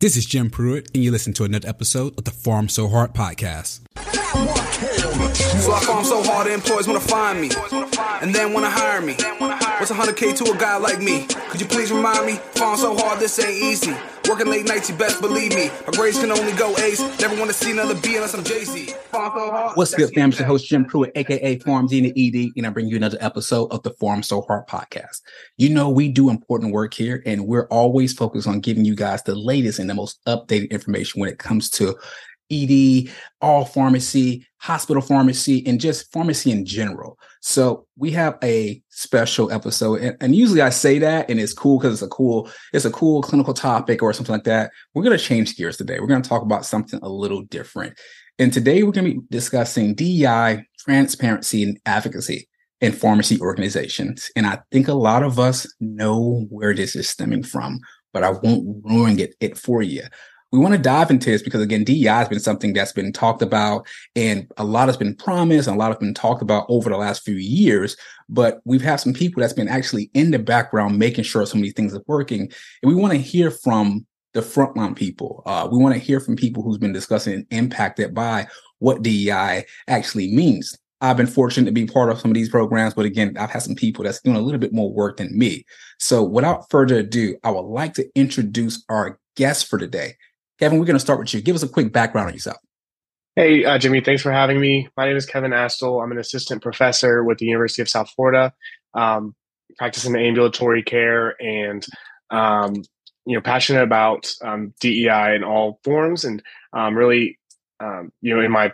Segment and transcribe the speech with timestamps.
[0.00, 3.14] This is Jim Pruitt, and you listen to another episode of the Pharm So Hard
[3.14, 3.80] podcast.
[5.68, 7.50] So I farm so hard, the employees wanna find me,
[8.22, 9.12] and then wanna hire me.
[9.12, 11.26] What's 100k to a guy like me?
[11.26, 12.36] Could you please remind me?
[12.54, 13.94] Farm so hard, this ain't easy.
[14.26, 15.70] Working late nights, you best believe me.
[15.86, 17.00] My grades can only go ace.
[17.20, 18.94] Never wanna see another B unless I'm Jay Z.
[19.74, 20.30] What's good, fam?
[20.30, 23.70] It's your host Jim Pruitt, aka PharmD in ED, and I bring you another episode
[23.70, 25.20] of the Pharm So Hard podcast.
[25.58, 29.22] You know we do important work here, and we're always focused on giving you guys
[29.22, 31.94] the latest and the most updated information when it comes to
[32.50, 37.18] ED, all pharmacy, hospital pharmacy, and just pharmacy in general.
[37.40, 41.78] So we have a special episode, and, and usually I say that, and it's cool
[41.78, 44.70] because it's a cool, it's a cool clinical topic or something like that.
[44.94, 46.00] We're going to change gears today.
[46.00, 47.98] We're going to talk about something a little different.
[48.38, 52.48] And today we're going to be discussing DEI, transparency, and advocacy
[52.80, 54.30] in pharmacy organizations.
[54.36, 57.80] And I think a lot of us know where this is stemming from,
[58.12, 60.02] but I won't ruin it, it for you
[60.50, 63.42] we want to dive into this because again, DEI has been something that's been talked
[63.42, 66.88] about and a lot has been promised and a lot has been talked about over
[66.88, 67.96] the last few years.
[68.28, 71.64] But we've had some people that's been actually in the background making sure some of
[71.64, 72.50] these things are working.
[72.82, 75.42] And we want to hear from the frontline people.
[75.44, 78.46] Uh, we want to hear from people who's been discussing and impacted by
[78.78, 80.78] what DEI actually means.
[81.00, 83.62] I've been fortunate to be part of some of these programs, but again, I've had
[83.62, 85.64] some people that's doing a little bit more work than me.
[86.00, 90.16] So without further ado, I would like to introduce our guest for today.
[90.58, 91.40] Kevin, we're going to start with you.
[91.40, 92.58] Give us a quick background on yourself.
[93.36, 94.88] Hey, uh, Jimmy, thanks for having me.
[94.96, 96.02] My name is Kevin Astle.
[96.02, 98.52] I'm an assistant professor with the University of South Florida,
[98.94, 99.36] um,
[99.76, 101.86] practicing ambulatory care and,
[102.30, 102.82] um,
[103.24, 106.24] you know, passionate about um, DEI in all forms.
[106.24, 106.42] And
[106.72, 107.38] um, really,
[107.78, 108.72] um, you know, in my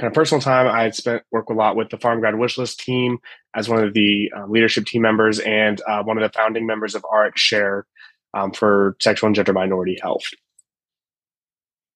[0.00, 2.78] kind of personal time, I had spent work a lot with the Pharm Grad Wishlist
[2.78, 3.18] team
[3.54, 6.96] as one of the uh, leadership team members and uh, one of the founding members
[6.96, 7.86] of RX Share
[8.34, 10.24] um, for sexual and gender minority health.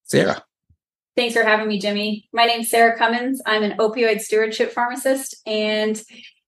[0.06, 0.42] Sarah.
[1.16, 2.28] Thanks for having me, Jimmy.
[2.32, 3.40] My name's Sarah Cummins.
[3.46, 6.00] I'm an opioid stewardship pharmacist and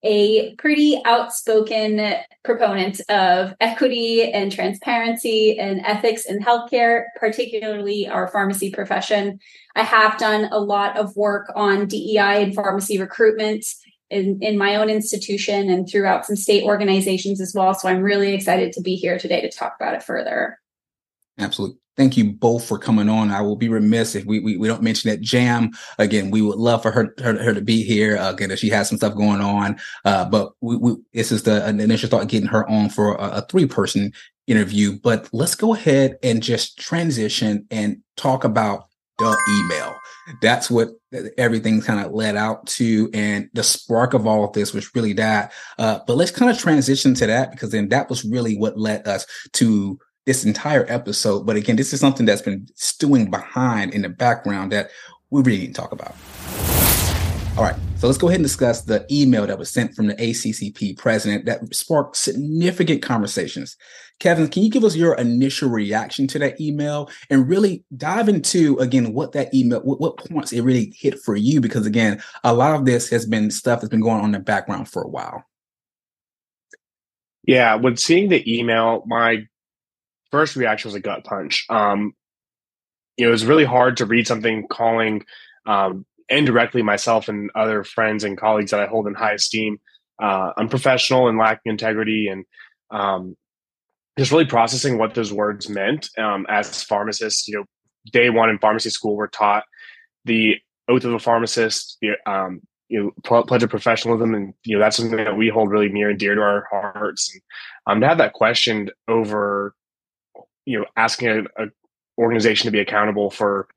[0.05, 8.71] a pretty outspoken proponent of equity and transparency and ethics in healthcare, particularly our pharmacy
[8.71, 9.41] profession.
[9.75, 13.65] I have done a lot of work on DEI and pharmacy recruitment
[14.11, 17.75] in, in my own institution and throughout some state organizations as well.
[17.75, 20.59] So I'm really excited to be here today to talk about it further.
[21.39, 23.31] Absolutely thank you both for coming on.
[23.31, 26.31] I will be remiss if we we, we don't mention that Jam again.
[26.31, 28.89] We would love for her her, her to be here uh, again if she has
[28.89, 29.79] some stuff going on.
[30.07, 33.43] Uh, but we, we this is the initial thought getting her on for a, a
[33.43, 34.13] three person
[34.47, 34.99] interview.
[34.99, 38.89] But let's go ahead and just transition and talk about
[39.19, 39.95] the email.
[40.41, 40.91] That's what
[41.37, 43.11] everything kind of led out to.
[43.13, 45.53] And the spark of all of this was really that.
[45.79, 49.09] Uh, but let's kind of transition to that because then that was really what led
[49.09, 49.99] us to
[50.29, 51.47] this entire episode.
[51.47, 54.91] But again, this is something that's been stewing behind in the background that
[55.31, 56.15] we really need to talk about.
[57.57, 60.15] All right, so let's go ahead and discuss the email that was sent from the
[60.17, 63.77] ACCP president that sparked significant conversations.
[64.21, 68.77] Kevin, can you give us your initial reaction to that email and really dive into
[68.81, 71.63] again what that email, what, what points it really hit for you?
[71.63, 74.41] Because again, a lot of this has been stuff that's been going on in the
[74.41, 75.43] background for a while.
[77.45, 79.47] Yeah, when seeing the email, my
[80.31, 81.67] first reaction was a gut punch.
[81.69, 82.15] Um,
[83.17, 85.25] you know, it was really hard to read something calling
[85.67, 89.81] um, indirectly myself and other friends and colleagues that I hold in high esteem
[90.21, 92.45] uh, unprofessional and lacking integrity, and
[92.91, 93.37] um,
[94.19, 96.09] just really processing what those words meant.
[96.19, 97.65] Um, as pharmacists, you know,
[98.13, 99.65] day one in pharmacy school, we're taught
[100.25, 100.57] the
[100.89, 104.97] oath of a pharmacist, the um, you know, pledge of professionalism, and you know that's
[104.97, 107.33] something that we hold really near and dear to our hearts.
[107.33, 107.43] And
[107.87, 109.75] um, to have that questioned over
[110.69, 111.67] you know asking a, a
[112.19, 113.69] organization to be accountable for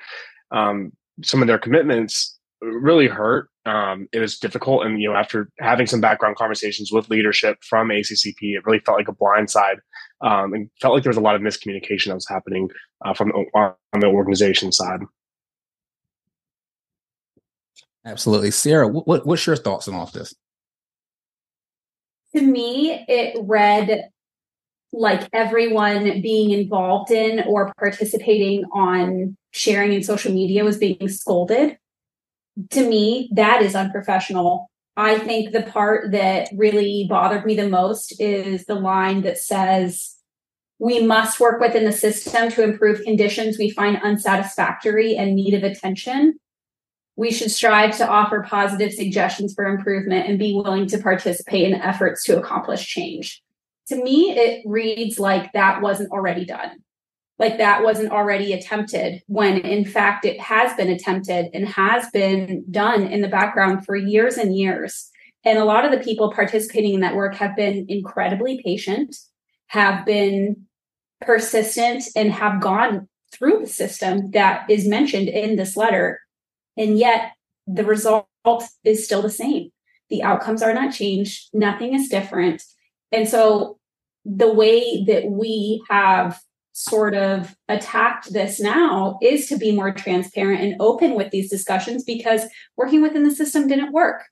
[0.52, 0.92] um,
[1.24, 3.50] some of their commitments really hurt.
[3.66, 7.90] Um, it was difficult, and you know, after having some background conversations with leadership from
[7.90, 9.78] ACCP, it really felt like a blindside,
[10.22, 12.70] um, and felt like there was a lot of miscommunication that was happening
[13.06, 15.02] uh, from on the organization side.
[18.04, 18.88] Absolutely, Sarah.
[18.88, 20.34] What, what's your thoughts on all of this?
[22.36, 24.10] To me, it read
[24.94, 31.78] like everyone being involved in or participating on sharing in social media was being scolded.
[32.72, 34.70] To me, that is unprofessional.
[34.98, 40.18] I think the part that really bothered me the most is the line that says,
[40.80, 45.64] we must work within the system to improve conditions we find unsatisfactory and need of
[45.64, 46.38] attention.
[47.16, 51.76] We should strive to offer positive suggestions for improvement and be willing to participate in
[51.76, 53.42] efforts to accomplish change
[53.88, 56.72] to me, it reads like that wasn't already done.
[57.42, 62.64] like that wasn't already attempted when in fact it has been attempted and has been
[62.70, 65.10] done in the background for years and years.
[65.44, 69.16] And a lot of the people participating in that work have been incredibly patient,
[69.68, 70.68] have been
[71.20, 76.20] persistent, and have gone through the system that is mentioned in this letter.
[76.78, 77.32] And yet
[77.66, 78.28] the result
[78.84, 79.72] is still the same.
[80.12, 82.62] The outcomes are not changed, nothing is different.
[83.12, 83.78] And so
[84.26, 86.40] the way that we have
[86.74, 92.04] sort of attacked this now is to be more transparent and open with these discussions
[92.04, 92.44] because
[92.78, 94.24] working within the system didn't work.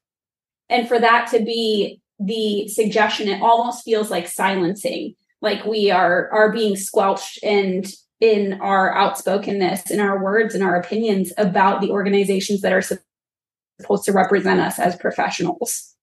[0.70, 6.30] And for that to be the suggestion, it almost feels like silencing, like we are
[6.32, 7.86] are being squelched and
[8.20, 14.04] in our outspokenness, in our words, and our opinions about the organizations that are supposed
[14.06, 15.96] to represent us as professionals.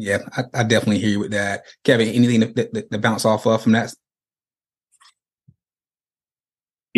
[0.00, 1.64] Yeah, I, I definitely hear you with that.
[1.84, 3.92] Kevin, anything to, that, that bounce off of from that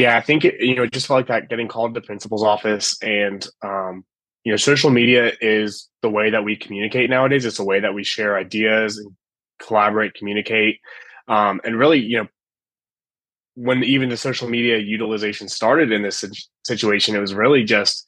[0.00, 2.96] yeah, I think it, you know, just like that, getting called to the principal's office,
[3.02, 4.04] and um,
[4.44, 7.44] you know, social media is the way that we communicate nowadays.
[7.44, 9.14] It's a way that we share ideas and
[9.58, 10.80] collaborate, communicate,
[11.28, 12.28] um, and really, you know,
[13.56, 16.24] when even the social media utilization started in this
[16.64, 18.06] situation, it was really just,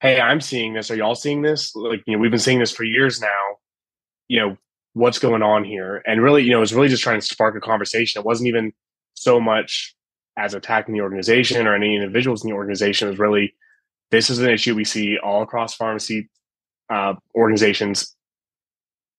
[0.00, 0.90] hey, I'm seeing this.
[0.90, 1.74] Are y'all seeing this?
[1.74, 3.56] Like, you know, we've been seeing this for years now.
[4.28, 4.56] You know,
[4.94, 6.02] what's going on here?
[6.06, 8.20] And really, you know, it was really just trying to spark a conversation.
[8.20, 8.72] It wasn't even
[9.14, 9.94] so much
[10.36, 13.54] as attacking the organization or any individuals in the organization Was really
[14.10, 16.28] this is an issue we see all across pharmacy
[16.90, 18.14] uh, organizations.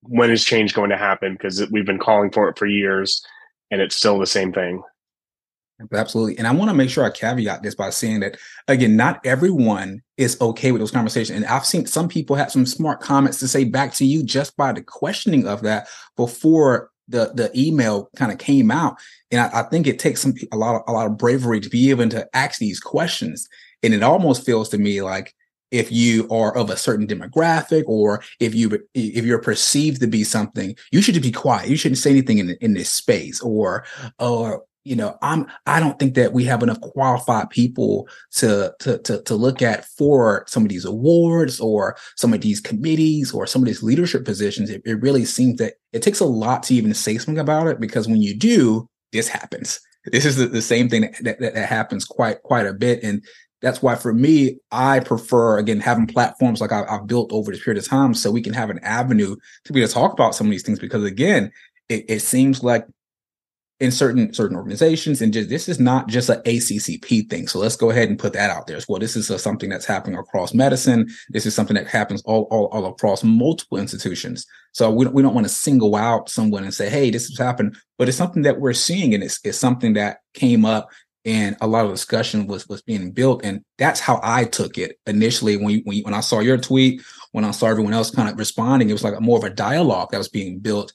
[0.01, 1.33] When is change going to happen?
[1.33, 3.23] Because we've been calling for it for years,
[3.71, 4.83] and it's still the same thing.
[5.91, 6.37] Absolutely.
[6.37, 8.37] And I want to make sure I caveat this by saying that,
[8.67, 11.35] again, not everyone is okay with those conversations.
[11.37, 14.55] And I've seen some people have some smart comments to say back to you just
[14.55, 18.95] by the questioning of that before the the email kind of came out,
[19.29, 21.69] and I, I, think it takes some a lot of a lot of bravery to
[21.69, 23.49] be able to ask these questions.
[23.81, 25.35] And it almost feels to me like
[25.71, 30.23] if you are of a certain demographic or if you if you're perceived to be
[30.23, 31.67] something, you should be quiet.
[31.67, 33.83] You shouldn't say anything in in this space or
[34.19, 38.97] or you know i'm i don't think that we have enough qualified people to to
[38.99, 43.47] to, to look at for some of these awards or some of these committees or
[43.47, 44.69] some of these leadership positions.
[44.69, 47.79] It, it really seems that it takes a lot to even say something about it
[47.79, 49.79] because when you do this happens.
[50.11, 53.03] This is the, the same thing that, that, that happens quite quite a bit.
[53.03, 53.23] And
[53.61, 57.63] that's why for me i prefer again having platforms like I, have built over this
[57.63, 60.35] period of time so we can have an avenue to be able to talk about
[60.35, 61.49] some of these things because again
[61.87, 62.85] it, it seems like
[63.83, 67.49] in certain certain organizations and just this is not just an ACCP thing.
[67.49, 68.97] So let's go ahead and put that out there as well.
[68.97, 71.09] This is a, something that's happening across medicine.
[71.31, 74.45] This is something that happens all, all, all across multiple institutions.
[74.71, 77.37] So we don't, we don't want to single out someone and say, hey, this has
[77.37, 80.89] happened, but it's something that we're seeing and it's, it's something that came up
[81.25, 84.99] and a lot of discussion was was being built and that's how i took it
[85.07, 87.01] initially when you, when, you, when i saw your tweet
[87.31, 90.09] when i saw everyone else kind of responding it was like more of a dialogue
[90.11, 90.91] that was being built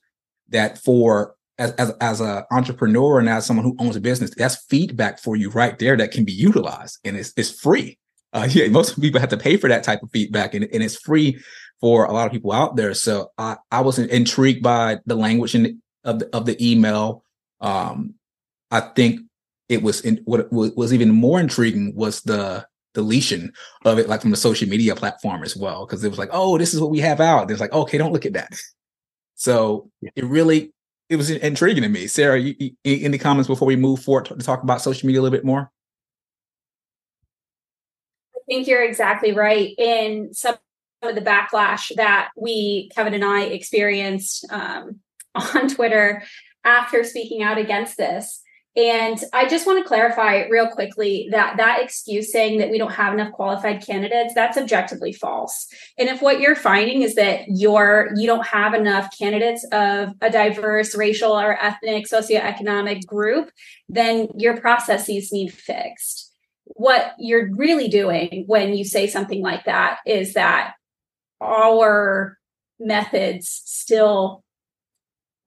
[0.50, 4.64] that for as as as an entrepreneur and as someone who owns a business, that's
[4.66, 7.98] feedback for you right there that can be utilized and it's it's free.
[8.32, 10.96] Uh, yeah, most people have to pay for that type of feedback, and, and it's
[10.96, 11.38] free
[11.80, 12.94] for a lot of people out there.
[12.94, 17.24] So I I was intrigued by the language in, of the, of the email.
[17.60, 18.14] Um,
[18.70, 19.20] I think
[19.68, 23.52] it was in, what was even more intriguing was the deletion
[23.84, 26.56] of it, like from the social media platform as well, because it was like, oh,
[26.58, 27.50] this is what we have out.
[27.50, 28.50] It's like, okay, don't look at that.
[29.40, 30.72] So it really
[31.08, 32.06] it was intriguing to me.
[32.06, 35.22] Sarah, you, you, any comments before we move forward to talk about social media a
[35.22, 35.70] little bit more?
[38.34, 39.74] I think you're exactly right.
[39.78, 40.56] In some
[41.02, 45.00] of the backlash that we, Kevin and I, experienced um,
[45.34, 46.22] on Twitter
[46.64, 48.42] after speaking out against this,
[48.78, 52.92] and I just want to clarify real quickly that that excuse saying that we don't
[52.92, 55.66] have enough qualified candidates, that's objectively false.
[55.98, 60.30] And if what you're finding is that you're you don't have enough candidates of a
[60.30, 63.50] diverse racial or ethnic socioeconomic group,
[63.88, 66.32] then your processes need fixed.
[66.66, 70.74] What you're really doing when you say something like that is that
[71.40, 72.38] our
[72.78, 74.44] methods still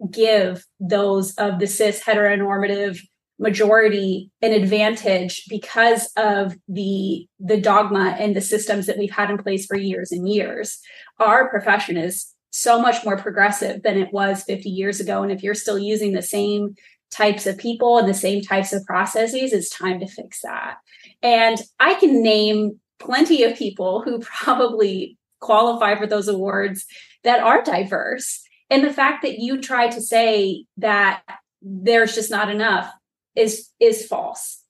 [0.10, 3.00] give those of the cis heteronormative
[3.42, 9.38] majority an advantage because of the the dogma and the systems that we've had in
[9.38, 10.80] place for years and years.
[11.20, 15.24] Our profession is so much more progressive than it was 50 years ago.
[15.24, 16.76] And if you're still using the same
[17.10, 20.78] types of people and the same types of processes it's time to fix that.
[21.22, 26.86] And i can name plenty of people who probably qualify for those awards
[27.24, 28.42] that are diverse.
[28.70, 31.24] And the fact that you try to say that
[31.62, 32.92] there's just not enough
[33.36, 34.62] is is false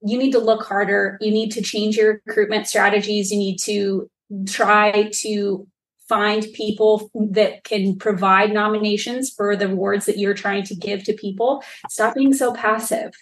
[0.00, 1.18] you need to look harder.
[1.20, 3.30] You need to change your recruitment strategies.
[3.30, 4.10] You need to
[4.46, 5.66] try to
[6.08, 11.12] find people that can provide nominations for the awards that you're trying to give to
[11.12, 11.62] people.
[11.90, 13.12] Stop being so passive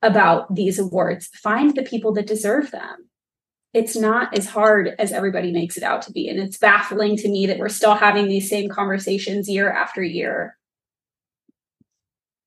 [0.00, 1.28] about these awards.
[1.42, 3.08] Find the people that deserve them.
[3.74, 6.28] It's not as hard as everybody makes it out to be.
[6.28, 10.56] And it's baffling to me that we're still having these same conversations year after year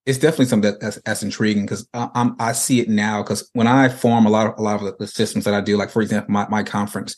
[0.07, 3.67] it's definitely something that, that's, that's intriguing because I, I see it now because when
[3.67, 6.01] I form a lot of a lot of the systems that I do, like for
[6.01, 7.13] example, my, my conference,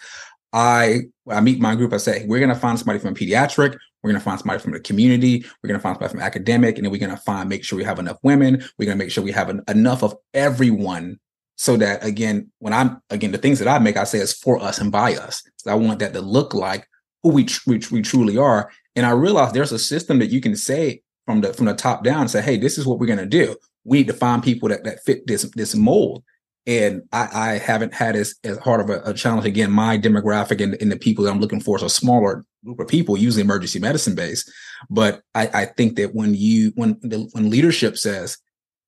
[0.52, 1.94] I I meet my group.
[1.94, 4.72] I say we're going to find somebody from pediatric, we're going to find somebody from
[4.72, 7.48] the community, we're going to find somebody from academic, and then we're going to find
[7.48, 8.64] make sure we have enough women.
[8.80, 11.20] We're going to make sure we have an, enough of everyone
[11.58, 14.60] so that again, when I'm again the things that I make, I say is for
[14.60, 15.44] us and by us.
[15.58, 16.88] So I want that to look like
[17.22, 18.72] who we, tr- we, we truly are.
[18.96, 22.04] And I realize there's a system that you can say from the from the top
[22.04, 23.56] down and say, hey, this is what we're going to do.
[23.84, 26.24] We need to find people that that fit this this mold.
[26.66, 29.46] And I, I haven't had as, as hard of a, a challenge.
[29.46, 32.80] Again, my demographic and, and, the people that I'm looking for is a smaller group
[32.80, 34.52] of people, usually emergency medicine based.
[34.90, 38.40] But I, I think that when you when the, when leadership says,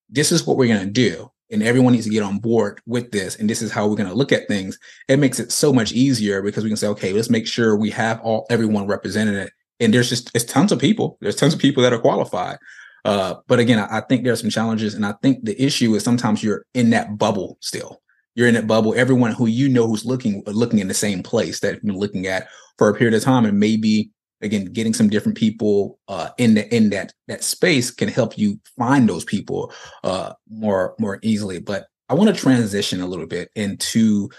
[0.10, 3.12] this is what we're going to do, and everyone needs to get on board with
[3.12, 5.72] this, and this is how we're going to look at things, it makes it so
[5.72, 9.36] much easier because we can say, okay, let's make sure we have all everyone represented
[9.82, 11.18] and there's just it's tons of people.
[11.20, 12.58] There's tons of people that are qualified.
[13.04, 15.94] Uh, but again, I, I think there are some challenges, and I think the issue
[15.96, 18.02] is sometimes you're in that bubble still.
[18.36, 18.94] You're in that bubble.
[18.96, 22.28] Everyone who you know who's looking looking in the same place that you've been looking
[22.28, 22.48] at
[22.78, 24.12] for a period of time, and maybe
[24.42, 28.60] again getting some different people uh, in the in that that space can help you
[28.78, 29.74] find those people
[30.04, 31.60] uh, more more easily.
[31.60, 34.30] But I want to transition a little bit into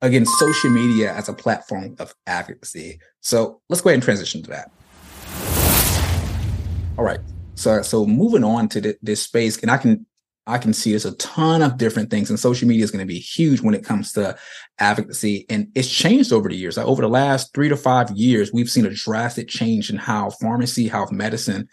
[0.00, 3.00] again social media as a platform of advocacy.
[3.20, 4.70] So let's go ahead and transition to that.
[6.96, 7.20] All right.
[7.56, 10.06] So so moving on to th- this space, and I can
[10.46, 13.12] I can see there's a ton of different things, and social media is going to
[13.12, 14.36] be huge when it comes to
[14.78, 16.76] advocacy, and it's changed over the years.
[16.76, 20.30] Like over the last three to five years, we've seen a drastic change in how
[20.30, 21.68] pharmacy, how medicine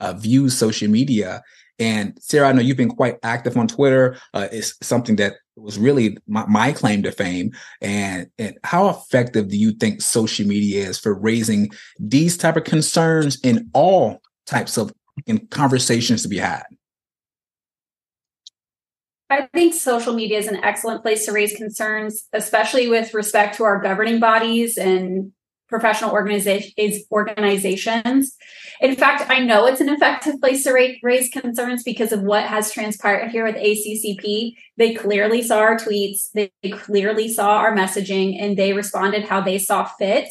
[0.00, 1.42] uh, views social media.
[1.78, 4.16] And Sarah, I know you've been quite active on Twitter.
[4.32, 7.50] Uh, it's something that was really my, my, claim to fame.
[7.80, 12.62] And, and how effective do you think social media is for raising these type of
[12.62, 14.92] concerns in all types of
[15.50, 16.64] conversations to be had?
[19.30, 23.64] I think social media is an excellent place to raise concerns, especially with respect to
[23.64, 25.32] our governing bodies and
[25.68, 28.36] professional organizations.
[28.80, 32.70] In fact, I know it's an effective place to raise concerns because of what has
[32.70, 34.52] transpired here with ACCP.
[34.76, 39.58] They clearly saw our tweets, they clearly saw our messaging, and they responded how they
[39.58, 40.28] saw fit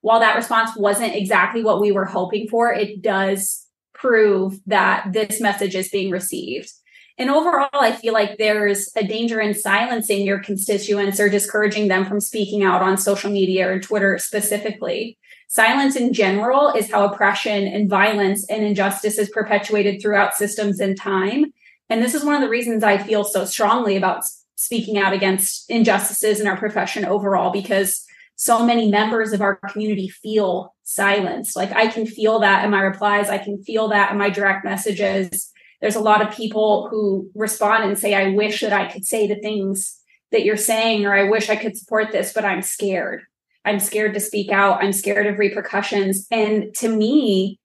[0.00, 5.40] while that response wasn't exactly what we were hoping for, it does prove that this
[5.40, 6.70] message is being received.
[7.18, 12.06] And overall, I feel like there's a danger in silencing your constituents or discouraging them
[12.06, 15.18] from speaking out on social media or Twitter specifically.
[15.48, 20.96] Silence in general is how oppression and violence and injustice is perpetuated throughout systems and
[20.96, 21.46] time.
[21.90, 24.22] And this is one of the reasons I feel so strongly about
[24.54, 28.04] speaking out against injustices in our profession overall, because
[28.38, 31.56] so many members of our community feel silenced.
[31.56, 34.64] Like I can feel that in my replies, I can feel that in my direct
[34.64, 35.50] messages.
[35.80, 39.26] There's a lot of people who respond and say, I wish that I could say
[39.26, 39.98] the things
[40.30, 43.22] that you're saying, or I wish I could support this, but I'm scared.
[43.64, 44.84] I'm scared to speak out.
[44.84, 46.28] I'm scared of repercussions.
[46.30, 47.58] And to me,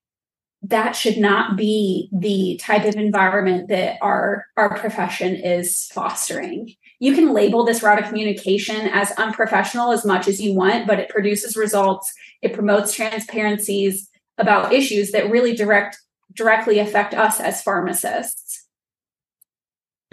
[0.64, 7.14] that should not be the type of environment that our our profession is fostering you
[7.14, 11.10] can label this route of communication as unprofessional as much as you want, but it
[11.10, 12.14] produces results.
[12.42, 15.98] It promotes transparencies about issues that really direct
[16.34, 18.66] directly affect us as pharmacists.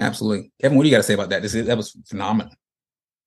[0.00, 0.50] Absolutely.
[0.61, 1.42] Kevin, what do you got to say about that?
[1.42, 2.52] This is, that was phenomenal.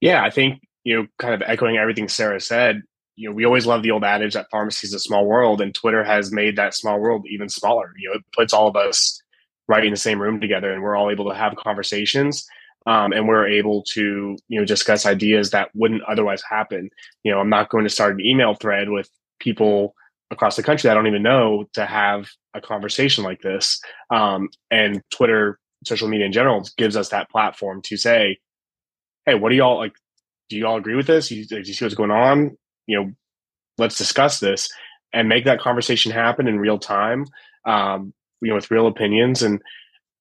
[0.02, 2.82] Yeah, I think, you know, kind of echoing everything Sarah said,
[3.16, 5.74] you know, we always love the old adage that pharmacy is a small world, and
[5.74, 7.94] Twitter has made that small world even smaller.
[7.98, 9.22] You know, it puts all of us
[9.70, 12.46] right in the same room together, and we're all able to have conversations
[12.86, 16.90] um, and we're able to you know discuss ideas that wouldn't otherwise happen.
[17.24, 19.10] You know i'm not going to start an email thread with
[19.40, 19.96] people
[20.32, 23.82] across the country that i don't even know to have a conversation like this.
[24.10, 28.38] Um, and twitter social media in general gives us that platform to say
[29.26, 29.94] hey what do y'all like
[30.50, 31.32] do y'all agree with this?
[31.32, 32.58] You, do you see what's going on?
[32.88, 33.12] You know
[33.78, 34.70] let's discuss this.
[35.16, 37.26] And make that conversation happen in real time
[37.66, 39.42] um, you know with real opinions.
[39.42, 39.62] And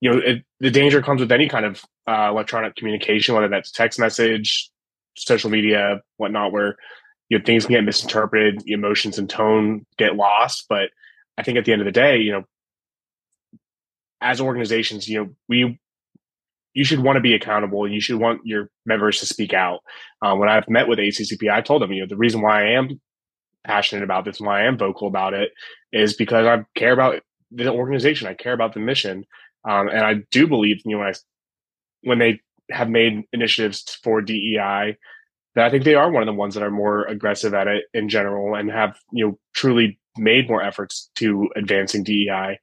[0.00, 3.71] you know, it, the danger comes with any kind of uh, electronic communication, whether that's
[3.71, 4.71] text message,
[5.16, 6.76] social media, whatnot, where
[7.28, 10.66] you know things can get misinterpreted, emotions and tone get lost.
[10.68, 10.90] But
[11.38, 12.44] I think at the end of the day, you know,
[14.21, 15.78] as organizations, you know, we
[16.75, 17.85] you should want to be accountable.
[17.85, 19.80] And you should want your members to speak out.
[20.23, 22.71] Uh, when I've met with ACCP, I told them, you know, the reason why I
[22.73, 23.00] am
[23.64, 25.50] passionate about this, why I am vocal about it,
[25.92, 28.26] is because I care about the organization.
[28.26, 29.25] I care about the mission,
[29.68, 31.14] um, and I do believe, you know, when I
[32.02, 32.40] when they
[32.71, 34.97] have made initiatives for DEI,
[35.54, 37.85] that I think they are one of the ones that are more aggressive at it
[37.92, 42.59] in general and have you know truly made more efforts to advancing DEI.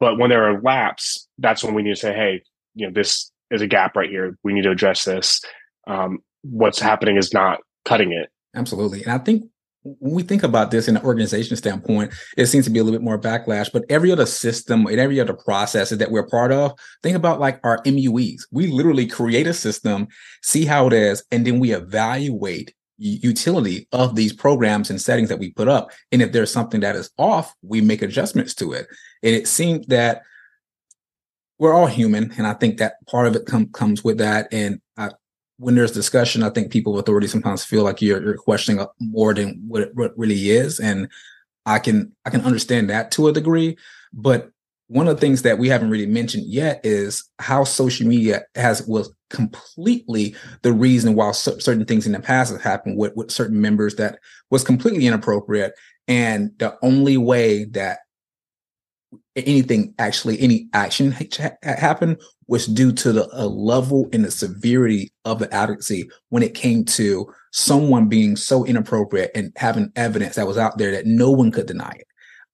[0.00, 2.42] But when there are laps, that's when we need to say, hey,
[2.74, 4.38] you know, this is a gap right here.
[4.44, 5.42] We need to address this.
[5.86, 8.30] Um, what's happening is not cutting it.
[8.54, 9.02] Absolutely.
[9.02, 9.44] And I think
[9.82, 12.98] when we think about this in an organization standpoint, it seems to be a little
[12.98, 13.72] bit more backlash.
[13.72, 17.60] But every other system and every other process that we're part of, think about like
[17.64, 18.42] our MUEs.
[18.50, 20.08] We literally create a system,
[20.42, 25.38] see how it is, and then we evaluate utility of these programs and settings that
[25.38, 25.90] we put up.
[26.10, 28.88] And if there's something that is off, we make adjustments to it.
[29.22, 30.22] And it seems that
[31.58, 34.48] we're all human, and I think that part of it com- comes with that.
[34.52, 35.10] And I,
[35.58, 38.86] when there's discussion, I think people with authority sometimes feel like you're, you're questioning uh,
[39.00, 41.08] more than what it, what really is, and
[41.66, 43.76] I can I can understand that to a degree.
[44.12, 44.50] But
[44.86, 48.86] one of the things that we haven't really mentioned yet is how social media has
[48.86, 53.60] was completely the reason why certain things in the past have happened with, with certain
[53.60, 54.18] members that
[54.50, 55.74] was completely inappropriate
[56.06, 57.98] and the only way that
[59.36, 65.38] anything actually any action ha- happened was due to the level and the severity of
[65.38, 70.58] the advocacy when it came to someone being so inappropriate and having evidence that was
[70.58, 72.06] out there that no one could deny it.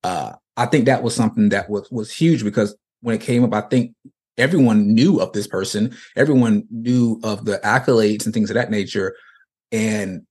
[0.03, 3.53] Uh, I think that was something that was was huge because when it came up,
[3.53, 3.93] I think
[4.37, 9.15] everyone knew of this person, everyone knew of the accolades and things of that nature.
[9.71, 10.25] And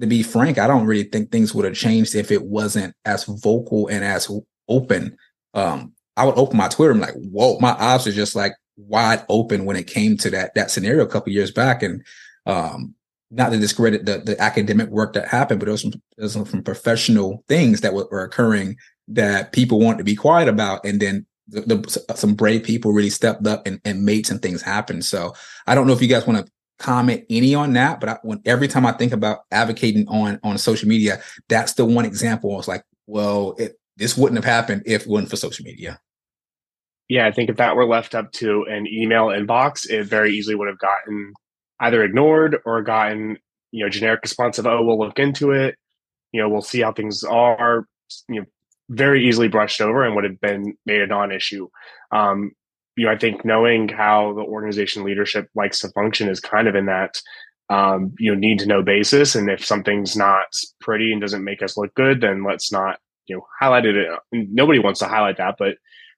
[0.00, 3.24] to be frank, I don't really think things would have changed if it wasn't as
[3.24, 4.30] vocal and as
[4.68, 5.16] open
[5.54, 9.24] um, I would open my Twitter I'm like, whoa, my eyes are just like wide
[9.28, 11.82] open when it came to that that scenario a couple years back.
[11.82, 12.04] And
[12.46, 12.94] um,
[13.30, 17.42] not to discredit the the academic work that happened, but it was, was some professional
[17.48, 18.76] things that were, were, occurring
[19.08, 23.10] that people wanted to be quiet about, and then the, the, some brave people really
[23.10, 25.02] stepped up and, and made some things happen.
[25.02, 25.34] So
[25.66, 28.40] I don't know if you guys want to comment any on that, but I, when
[28.44, 32.58] every time I think about advocating on on social media, that's the one example.
[32.58, 36.00] It's like, well, it, this wouldn't have happened if it wasn't for social media.
[37.08, 40.54] Yeah, I think if that were left up to an email inbox, it very easily
[40.54, 41.34] would have gotten
[41.80, 43.36] either ignored or gotten,
[43.70, 45.76] you know, generic response of, oh, we'll look into it.
[46.32, 47.86] You know, we'll see how things are,
[48.28, 48.46] you know,
[48.88, 51.68] very easily brushed over and would have been made a non-issue.
[52.12, 52.52] Um,
[52.96, 56.74] you know, I think knowing how the organization leadership likes to function is kind of
[56.74, 57.20] in that
[57.70, 59.34] um, you know need to know basis.
[59.34, 60.46] And if something's not
[60.80, 64.08] pretty and doesn't make us look good, then let's not you know highlighted it.
[64.32, 65.76] Nobody wants to highlight that, but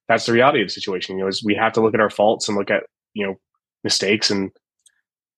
[0.09, 1.17] that's the reality of the situation.
[1.17, 3.35] You know, is we have to look at our faults and look at you know
[3.83, 4.51] mistakes and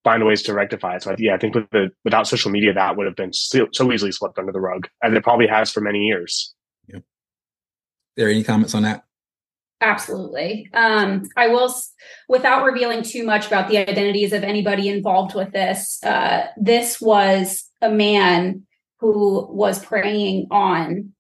[0.05, 1.03] find ways to rectify it.
[1.03, 3.93] So yeah, I think with the without social media, that would have been so, so
[3.93, 6.55] easily swept under the rug, as it probably has for many years.
[6.87, 7.01] Yeah.
[8.17, 9.05] There any comments on that?
[9.81, 10.71] Absolutely.
[10.73, 11.75] Um, I will,
[12.29, 17.69] without revealing too much about the identities of anybody involved with this, uh, this was
[17.83, 18.63] a man
[19.01, 21.13] who was preying on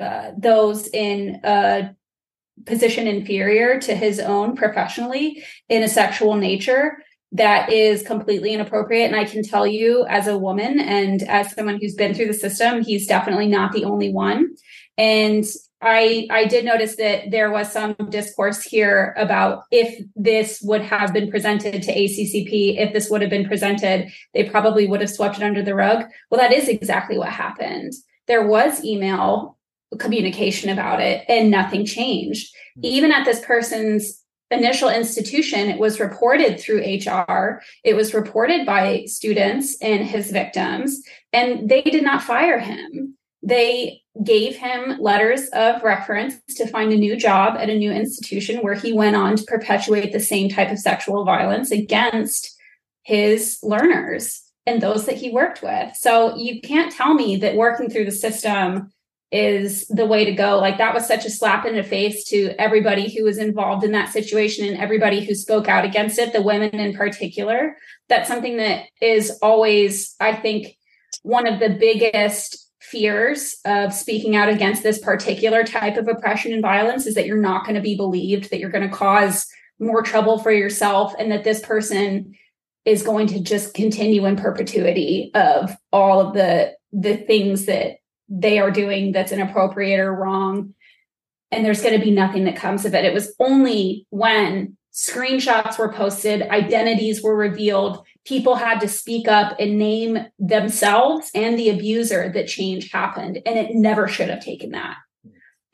[0.00, 1.94] uh, those in a
[2.64, 6.98] position inferior to his own professionally in a sexual nature
[7.32, 9.06] that is completely inappropriate.
[9.06, 12.34] And I can tell you, as a woman and as someone who's been through the
[12.34, 14.54] system, he's definitely not the only one.
[14.96, 15.44] And
[15.82, 21.12] I I did notice that there was some discourse here about if this would have
[21.12, 25.36] been presented to ACCP, if this would have been presented, they probably would have swept
[25.36, 26.04] it under the rug.
[26.30, 27.92] Well, that is exactly what happened.
[28.26, 29.55] There was email
[29.98, 32.54] communication about it and nothing changed.
[32.76, 32.84] Hmm.
[32.84, 39.04] Even at this person's initial institution, it was reported through HR, it was reported by
[39.06, 43.16] students and his victims, and they did not fire him.
[43.42, 48.60] They gave him letters of reference to find a new job at a new institution
[48.60, 52.56] where he went on to perpetuate the same type of sexual violence against
[53.02, 55.94] his learners and those that he worked with.
[55.96, 58.90] So you can't tell me that working through the system
[59.32, 60.58] is the way to go.
[60.58, 63.92] Like that was such a slap in the face to everybody who was involved in
[63.92, 67.76] that situation and everybody who spoke out against it, the women in particular.
[68.08, 70.76] That's something that is always, I think,
[71.22, 76.62] one of the biggest fears of speaking out against this particular type of oppression and
[76.62, 79.46] violence is that you're not going to be believed, that you're going to cause
[79.80, 82.34] more trouble for yourself, and that this person
[82.84, 87.96] is going to just continue in perpetuity of all of the the things that
[88.28, 90.74] they are doing that's inappropriate or wrong
[91.52, 95.78] and there's going to be nothing that comes of it it was only when screenshots
[95.78, 101.68] were posted, identities were revealed, people had to speak up and name themselves and the
[101.68, 103.38] abuser that change happened.
[103.44, 104.96] And it never should have taken that.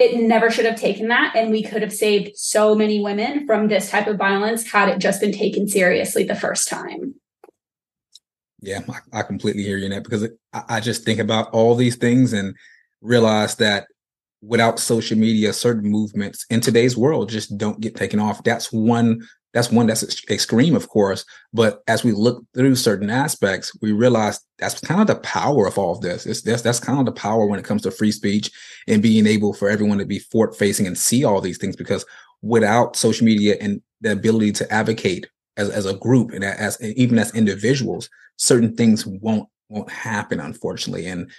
[0.01, 1.37] It never should have taken that.
[1.37, 4.99] And we could have saved so many women from this type of violence had it
[4.99, 7.15] just been taken seriously the first time.
[8.63, 11.75] Yeah, I, I completely hear you in that because I, I just think about all
[11.75, 12.57] these things and
[13.01, 13.89] realize that
[14.41, 18.43] without social media, certain movements in today's world just don't get taken off.
[18.43, 19.27] That's one.
[19.53, 21.27] That's one that's extreme, of course.
[21.53, 25.77] But as we look through certain aspects, we realize that's kind of the power of
[25.77, 26.25] all of this.
[26.25, 28.51] It's that's that's kind of the power when it comes to free speech
[28.89, 31.77] and being able for everyone to be forward facing and see all these things.
[31.77, 32.07] Because
[32.41, 37.19] without social media and the ability to advocate as, as a group and as even
[37.19, 41.07] as individuals, certain things won't won't happen, unfortunately.
[41.07, 41.31] And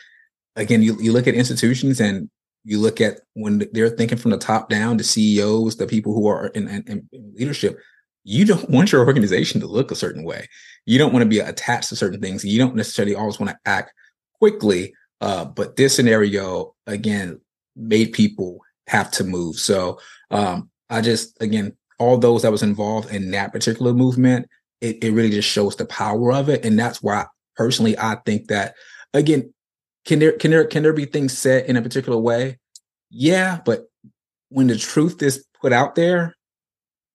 [0.56, 2.29] again, you, you look at institutions and
[2.63, 6.27] you look at when they're thinking from the top down, the CEOs, the people who
[6.27, 7.77] are in, in, in leadership,
[8.23, 10.47] you don't want your organization to look a certain way.
[10.86, 12.45] You don't want to be attached to certain things.
[12.45, 13.93] You don't necessarily always want to act
[14.39, 14.93] quickly.
[15.21, 17.39] Uh, but this scenario, again,
[17.75, 19.58] made people have to move.
[19.58, 19.99] So
[20.32, 24.47] um, I just, again, all those that was involved in that particular movement,
[24.84, 26.65] it, it really just shows the power of it.
[26.65, 28.76] And that's why personally, I think that,
[29.13, 29.54] again,
[30.06, 32.60] can there can there can there be things said in a particular way?
[33.10, 33.86] Yeah, but
[34.50, 36.36] when the truth is put out there,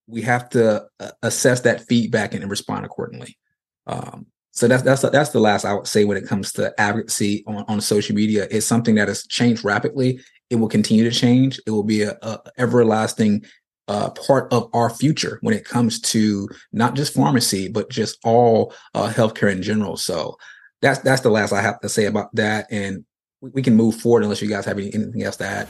[0.07, 3.37] we have to uh, assess that feedback and respond accordingly.
[3.85, 7.43] Um, so that's that's that's the last I would say when it comes to advocacy
[7.45, 8.47] on, on social media.
[8.49, 10.19] It's something that has changed rapidly.
[10.49, 11.59] It will continue to change.
[11.67, 13.45] It will be a, a everlasting
[13.89, 18.73] uh, part of our future when it comes to not just pharmacy but just all
[18.93, 19.97] uh, healthcare in general.
[19.97, 20.37] So
[20.81, 22.67] that's that's the last I have to say about that.
[22.71, 23.03] And
[23.41, 25.67] we, we can move forward unless you guys have any, anything else to add.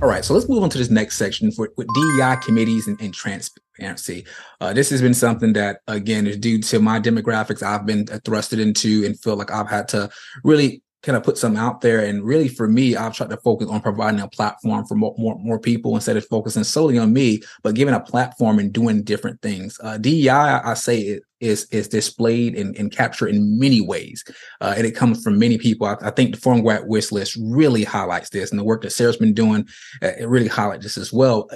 [0.00, 3.00] All right, so let's move on to this next section for with DEI committees and,
[3.00, 4.24] and transparency.
[4.60, 7.64] Uh, this has been something that, again, is due to my demographics.
[7.64, 10.08] I've been thrusted into and feel like I've had to
[10.44, 12.04] really kind of put some out there.
[12.04, 15.38] And really, for me, I've tried to focus on providing a platform for more, more,
[15.38, 19.40] more people instead of focusing solely on me, but giving a platform and doing different
[19.40, 19.78] things.
[19.82, 24.24] Uh, DEI, I say, it is is displayed and, and captured in many ways,
[24.60, 25.86] uh, and it comes from many people.
[25.86, 28.90] I, I, think the Pharm Grad Wish List really highlights this, and the work that
[28.90, 29.68] Sarah's been doing,
[30.02, 31.48] uh, it really highlights this as well.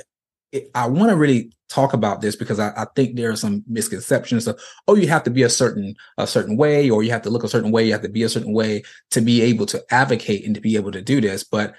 [0.75, 4.47] I want to really talk about this because I, I, think there are some misconceptions
[4.47, 7.31] of oh you have to be a certain a certain way or you have to
[7.31, 9.83] look a certain way you have to be a certain way to be able to
[9.91, 11.45] advocate and to be able to do this.
[11.45, 11.75] But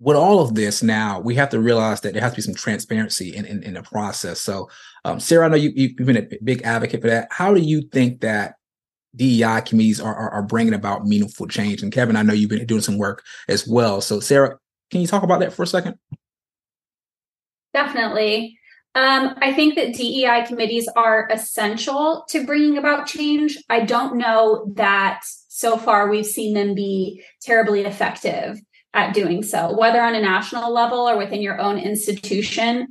[0.00, 2.54] with all of this now we have to realize that there has to be some
[2.54, 4.40] transparency in, in, in the process.
[4.40, 4.68] So
[5.04, 7.28] um, sarah i know you, you've been a big advocate for that.
[7.30, 8.56] How do you think that
[9.14, 11.82] DEI committees are, are, are bringing about meaningful change?
[11.82, 14.00] And kevin i know you've been doing some work as well.
[14.00, 14.58] So sarah
[14.90, 15.96] can you talk about that for a second
[17.72, 18.58] Definitely.
[18.94, 23.56] Um, I think that DEI committees are essential to bringing about change.
[23.68, 28.60] I don't know that so far we've seen them be terribly effective
[28.94, 32.88] at doing so, whether on a national level or within your own institution.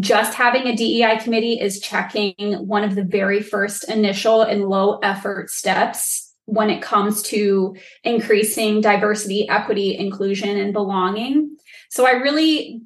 [0.00, 2.34] Just having a DEI committee is checking
[2.66, 8.80] one of the very first initial and low effort steps when it comes to increasing
[8.80, 11.56] diversity, equity, inclusion, and belonging.
[11.90, 12.82] So I really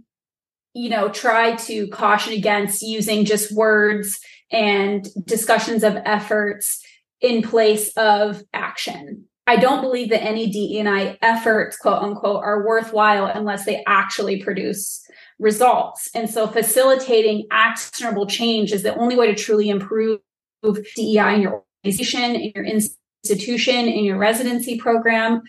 [0.79, 4.21] you know, try to caution against using just words
[4.53, 6.81] and discussions of efforts
[7.21, 9.25] in place of action.
[9.49, 15.05] I don't believe that any DEI efforts, quote unquote, are worthwhile unless they actually produce
[15.41, 16.09] results.
[16.15, 20.21] And so facilitating actionable change is the only way to truly improve
[20.63, 25.43] DEI in your organization, in your institution, in your residency program.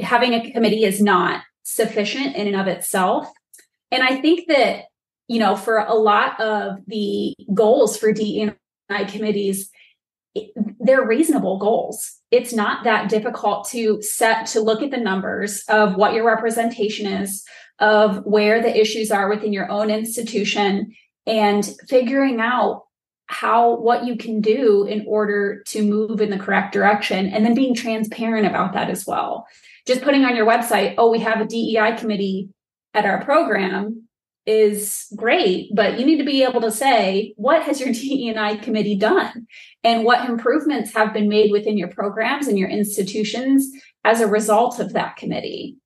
[0.00, 3.28] Having a committee is not sufficient in and of itself.
[3.90, 4.84] And I think that,
[5.28, 8.54] you know, for a lot of the goals for DEI
[9.08, 9.70] committees,
[10.80, 12.16] they're reasonable goals.
[12.30, 17.06] It's not that difficult to set to look at the numbers of what your representation
[17.06, 17.44] is,
[17.78, 20.94] of where the issues are within your own institution,
[21.26, 22.84] and figuring out
[23.26, 27.54] how what you can do in order to move in the correct direction and then
[27.54, 29.46] being transparent about that as well
[29.84, 32.48] just putting on your website oh we have a DEI committee
[32.96, 34.08] at our program
[34.46, 38.96] is great, but you need to be able to say, what has your DEI committee
[38.96, 39.46] done?
[39.84, 43.68] And what improvements have been made within your programs and your institutions
[44.04, 45.76] as a result of that committee?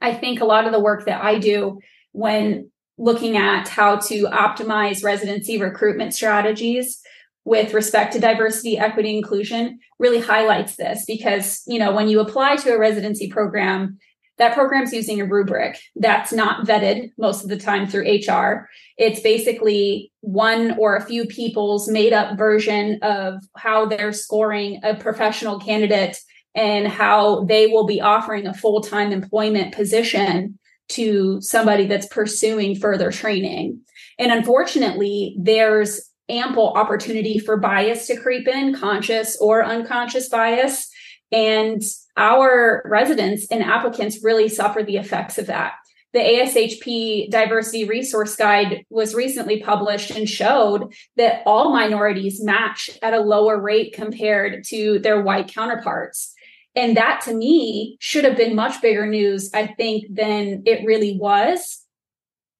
[0.00, 1.80] I think a lot of the work that I do
[2.12, 7.00] when looking at how to optimize residency recruitment strategies
[7.44, 12.56] with respect to diversity, equity, inclusion really highlights this because, you know, when you apply
[12.56, 13.98] to a residency program,
[14.38, 18.68] that program's using a rubric that's not vetted most of the time through HR.
[18.96, 24.94] It's basically one or a few people's made up version of how they're scoring a
[24.94, 26.18] professional candidate
[26.54, 32.76] and how they will be offering a full time employment position to somebody that's pursuing
[32.76, 33.80] further training.
[34.18, 40.88] And unfortunately, there's ample opportunity for bias to creep in, conscious or unconscious bias.
[41.32, 41.82] And
[42.16, 45.74] our residents and applicants really suffer the effects of that.
[46.12, 53.14] The ASHP Diversity Resource Guide was recently published and showed that all minorities match at
[53.14, 56.32] a lower rate compared to their white counterparts.
[56.76, 61.18] And that to me should have been much bigger news, I think, than it really
[61.18, 61.84] was.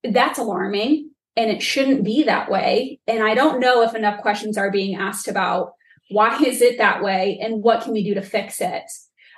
[0.03, 3.01] That's alarming and it shouldn't be that way.
[3.07, 5.73] And I don't know if enough questions are being asked about
[6.11, 8.85] why is it that way and what can we do to fix it.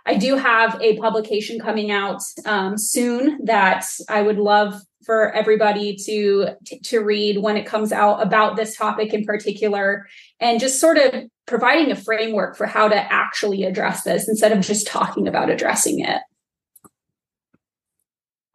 [0.06, 5.96] I do have a publication coming out um, soon that I would love for everybody
[5.96, 6.50] to
[6.84, 10.06] to read when it comes out about this topic in particular
[10.38, 14.60] and just sort of providing a framework for how to actually address this instead of
[14.60, 16.22] just talking about addressing it.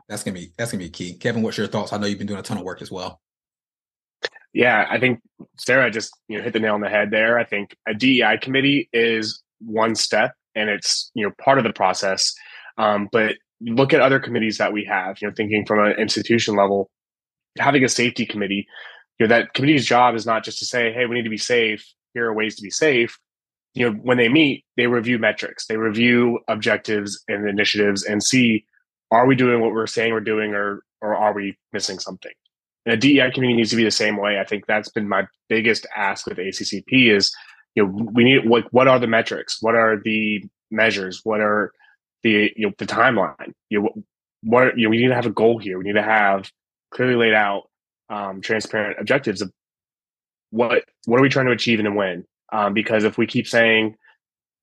[0.07, 1.15] That's gonna be that's gonna be key.
[1.15, 1.91] Kevin what's your thoughts?
[1.91, 3.19] I know you've been doing a ton of work as well.
[4.53, 5.21] Yeah i think
[5.57, 7.37] sarah just you know hit the nail on the head there.
[7.37, 11.73] I think a dei committee is one step and it's you know part of the
[11.73, 12.33] process.
[12.77, 16.55] Um, but look at other committees that we have you know thinking from an institution
[16.55, 16.89] level
[17.59, 18.65] having a safety committee
[19.19, 21.37] you know that committee's job is not just to say hey we need to be
[21.37, 21.85] safe.
[22.13, 23.17] Here are ways to be safe.
[23.73, 25.67] You know when they meet they review metrics.
[25.67, 28.65] They review objectives and initiatives and see
[29.11, 32.31] are we doing what we're saying we're doing or or are we missing something?
[32.85, 34.39] And a dei committee needs to be the same way.
[34.39, 37.31] I think that's been my biggest ask with ACCP is
[37.75, 39.57] you know we need what what are the metrics?
[39.61, 41.21] What are the measures?
[41.23, 41.71] What are
[42.23, 43.53] the you know the timeline?
[43.69, 44.03] You know
[44.43, 45.77] what you know we need to have a goal here.
[45.77, 46.51] We need to have
[46.91, 47.63] clearly laid out
[48.09, 49.51] um, transparent objectives of
[50.49, 52.25] what what are we trying to achieve and when?
[52.51, 53.95] Um, because if we keep saying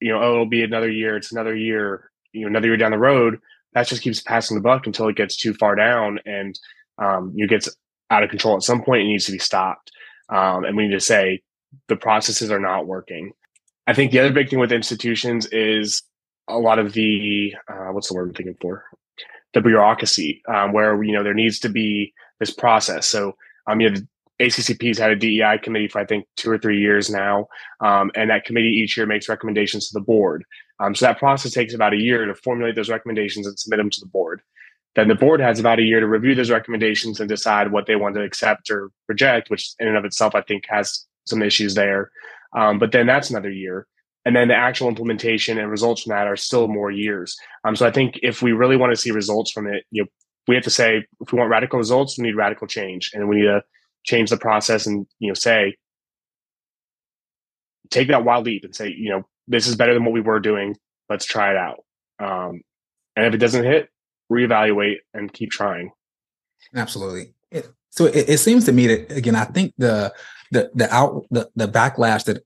[0.01, 2.93] you know oh it'll be another year it's another year you know another year down
[2.93, 3.41] the road
[3.73, 6.59] that just keeps passing the buck until it gets too far down and
[6.99, 7.69] um, you gets
[8.11, 9.91] out of control at some point it needs to be stopped.
[10.29, 11.43] Um, and we need to say
[11.89, 13.33] the processes are not working.
[13.87, 16.03] I think the other big thing with institutions is
[16.49, 18.85] a lot of the uh, what's the word I'm thinking for
[19.55, 23.07] the bureaucracy, um, where you know there needs to be this process.
[23.07, 23.35] So
[23.69, 24.01] um, you know,
[24.41, 27.49] ACCP's had a DEI committee for I think two or three years now,
[27.81, 30.45] um, and that committee each year makes recommendations to the board.
[30.81, 33.91] Um, so that process takes about a year to formulate those recommendations and submit them
[33.91, 34.43] to the board.
[34.95, 37.97] Then the board has about a year to review those recommendations and decide what they
[37.97, 41.75] want to accept or reject, which in and of itself I think has some issues
[41.75, 42.11] there.
[42.57, 43.87] Um, but then that's another year.
[44.25, 47.37] And then the actual implementation and results from that are still more years.
[47.65, 50.09] Um, so I think if we really want to see results from it, you know,
[50.49, 53.37] we have to say if we want radical results, we need radical change, and we
[53.37, 53.63] need to
[54.05, 55.77] change the process and you know say
[57.91, 60.41] take that wild leap and say you know this is better than what we were
[60.41, 60.75] doing.
[61.09, 61.85] Let's try it out.
[62.19, 62.63] Um,
[63.15, 63.89] and if it doesn't hit,
[64.31, 65.91] reevaluate and keep trying.
[66.75, 67.35] Absolutely.
[67.51, 70.13] It, so it, it seems to me that again, I think the
[70.51, 72.43] the the out the, the backlash that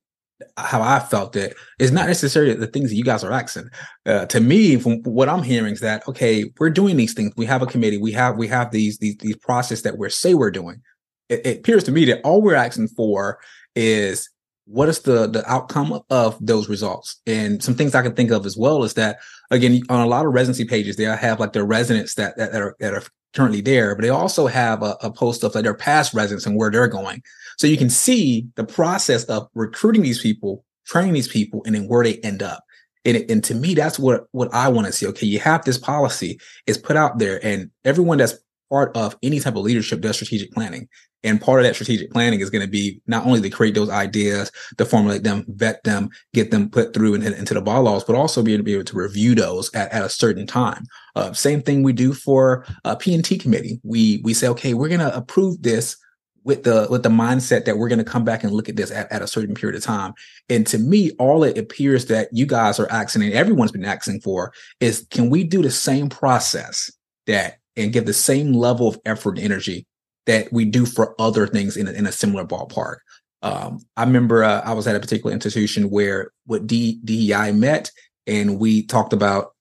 [0.56, 3.70] how I felt it is not necessarily the things that you guys are asking.
[4.06, 7.32] Uh, to me, from what I'm hearing is that okay, we're doing these things.
[7.36, 7.98] We have a committee.
[7.98, 10.82] We have we have these these these process that we're say we're doing.
[11.28, 13.38] It, it appears to me that all we're asking for
[13.74, 14.28] is
[14.66, 18.46] what is the the outcome of those results and some things i can think of
[18.46, 19.18] as well is that
[19.50, 22.62] again on a lot of residency pages they have like their residents that that, that
[22.62, 23.02] are that are
[23.34, 26.56] currently there but they also have a, a post of like their past residents and
[26.56, 27.22] where they're going
[27.56, 31.86] so you can see the process of recruiting these people, training these people, and then
[31.86, 32.64] where they end up.
[33.04, 35.06] And, and to me, that's what, what I want to see.
[35.06, 38.34] Okay, you have this policy, it's put out there, and everyone that's
[38.72, 40.88] part of any type of leadership does strategic planning.
[41.22, 43.90] And part of that strategic planning is going to be not only to create those
[43.90, 48.16] ideas, to formulate them, vet them, get them put through and into the bylaws, but
[48.16, 50.86] also be able to be able to review those at, at a certain time.
[51.14, 53.78] Uh, same thing we do for a P&T committee.
[53.84, 55.98] We we say, okay, we're going to approve this
[56.42, 58.90] with the with the mindset that we're going to come back and look at this
[58.90, 60.14] at, at a certain period of time.
[60.48, 64.22] And to me, all it appears that you guys are asking and everyone's been asking
[64.22, 66.90] for is can we do the same process
[67.26, 69.86] that and give the same level of effort and energy
[70.26, 72.98] that we do for other things in a, in a similar ballpark.
[73.42, 77.90] Um, I remember uh, I was at a particular institution where what D, DEI met
[78.26, 79.52] and we talked about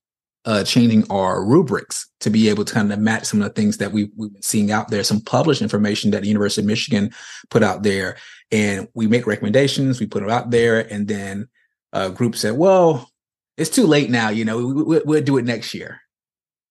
[0.46, 3.78] uh, changing our rubrics to be able to kind of match some of the things
[3.78, 7.12] that we, we've been seeing out there, some published information that the University of Michigan
[7.50, 8.18] put out there.
[8.52, 11.48] And we make recommendations, we put them out there, and then
[11.94, 13.10] a group said, well,
[13.58, 16.01] it's too late now, you know, we, we, we'll do it next year.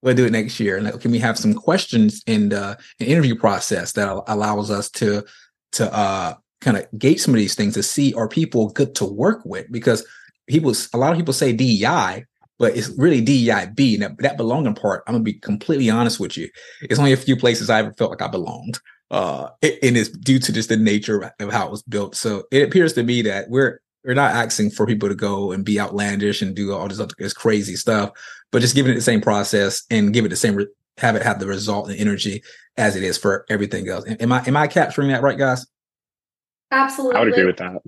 [0.03, 0.79] We'll do it next year.
[0.79, 5.25] And can we have some questions in the an interview process that allows us to
[5.73, 9.05] to uh, kind of gauge some of these things to see are people good to
[9.05, 9.71] work with?
[9.71, 10.07] Because
[10.49, 12.25] people, a lot of people say DEI,
[12.59, 14.01] but it's really DEIB.
[14.01, 16.49] That, that belonging part, I'm gonna be completely honest with you.
[16.83, 18.79] It's only a few places I ever felt like I belonged.
[19.11, 22.15] Uh, and it's due to just the nature of how it was built.
[22.15, 25.65] So it appears to me that we're we're not asking for people to go and
[25.65, 28.11] be outlandish and do all this other this crazy stuff,
[28.51, 30.67] but just giving it the same process and give it the same re-
[30.99, 32.43] have it have the result and energy
[32.77, 34.05] as it is for everything else.
[34.07, 35.67] Am I am I capturing that right, guys?
[36.71, 37.17] Absolutely.
[37.17, 37.83] I would agree with that.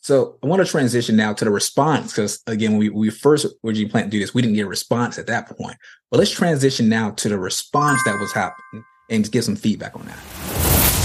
[0.00, 3.46] So I want to transition now to the response because again, when we, we first
[3.64, 5.76] originally planned to do this, we didn't get a response at that point.
[6.10, 10.04] But let's transition now to the response that was happening and get some feedback on
[10.06, 10.18] that.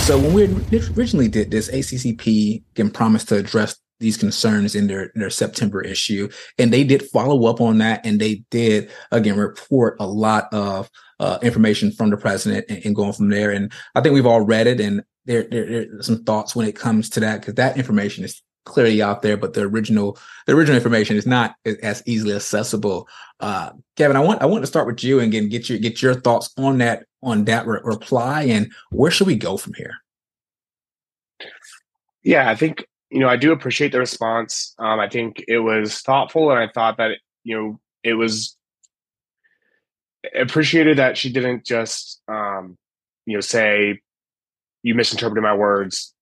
[0.06, 5.12] So when we originally did this, ACCP again promised to address these concerns in their
[5.16, 9.98] their September issue, and they did follow up on that, and they did again report
[10.00, 13.52] a lot of uh, information from the president and, and, going from there.
[13.52, 16.68] And I think we've all read it, and there, there, there are some thoughts when
[16.68, 20.54] it comes to that because that information is clearly out there, but the original the
[20.54, 23.08] original information is not as easily accessible.
[23.40, 26.02] Uh, Kevin, I want I want to start with you and again get your get
[26.02, 29.96] your thoughts on that on that re- reply and where should we go from here?
[32.24, 34.76] Yeah, I think you know, I do appreciate the response.
[34.78, 38.56] Um, I think it was thoughtful, and I thought that you know it was
[40.36, 42.78] appreciated that she didn't just um,
[43.26, 44.00] you know say
[44.84, 46.14] you misinterpreted my words.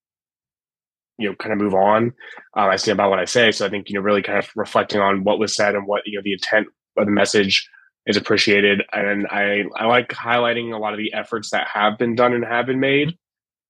[1.18, 2.14] You know, kind of move on.
[2.56, 3.52] Um, I stand by what I say.
[3.52, 6.04] So I think you know, really kind of reflecting on what was said and what
[6.06, 7.68] you know the intent of the message
[8.06, 8.84] is appreciated.
[8.94, 12.46] And I I like highlighting a lot of the efforts that have been done and
[12.46, 13.18] have been made.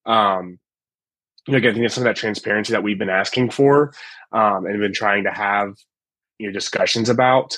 [0.06, 0.58] Um,
[1.48, 3.94] you know, getting some of that transparency that we've been asking for
[4.32, 5.74] um, and been trying to have
[6.38, 7.56] you know discussions about.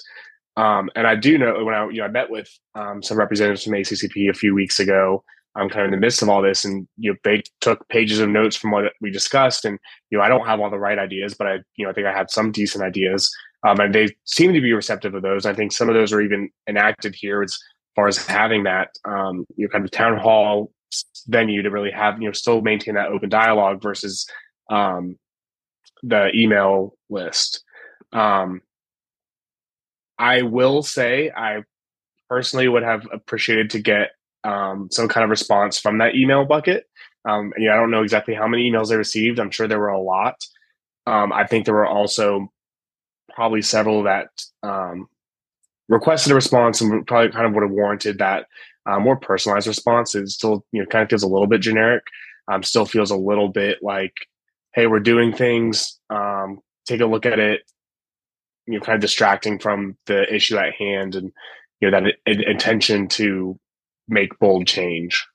[0.56, 3.64] Um, and I do know when I you know I met with um, some representatives
[3.64, 5.24] from ACCP a few weeks ago.
[5.56, 8.20] I'm kind of in the midst of all this, and you know they took pages
[8.20, 9.64] of notes from what we discussed.
[9.64, 9.76] And
[10.10, 12.06] you know I don't have all the right ideas, but I you know I think
[12.06, 13.28] I had some decent ideas,
[13.66, 15.46] um, and they seem to be receptive of those.
[15.46, 17.58] I think some of those are even enacted here as
[17.96, 20.70] far as having that um, you know kind of town hall
[21.26, 24.26] venue to really have you know still maintain that open dialogue versus
[24.70, 25.16] um,
[26.02, 27.64] the email list.
[28.12, 28.62] Um,
[30.18, 31.64] I will say I
[32.28, 34.10] personally would have appreciated to get
[34.44, 36.86] um, some kind of response from that email bucket.
[37.24, 39.38] Um, and, yeah, I don't know exactly how many emails I received.
[39.38, 40.36] I'm sure there were a lot.
[41.06, 42.50] Um, I think there were also
[43.34, 44.28] probably several that
[44.62, 45.08] um,
[45.88, 48.46] requested a response and probably kind of would have warranted that
[48.86, 50.14] uh, more personalized response.
[50.14, 52.02] It still, you know, kind of feels a little bit generic.
[52.50, 54.14] Um, still feels a little bit like,
[54.74, 55.98] hey, we're doing things.
[56.10, 57.62] Um, take a look at it.
[58.66, 61.32] You know, kind of distracting from the issue at hand, and
[61.80, 63.58] you know that intention to
[64.08, 65.26] make bold change.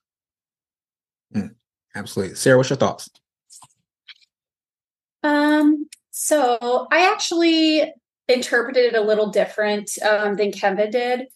[1.35, 1.55] Mm,
[1.95, 2.57] absolutely, Sarah.
[2.57, 3.09] What's your thoughts?
[5.23, 5.87] Um.
[6.11, 7.91] So I actually
[8.27, 11.27] interpreted it a little different um, than Kevin did.